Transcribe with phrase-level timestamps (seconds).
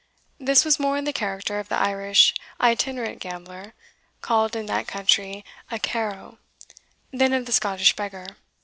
[0.39, 3.75] This was more in the character of the Irish itinerant gambler,
[4.21, 6.39] called in that country a "carrow,"
[7.13, 8.25] than of the Scottish beggar.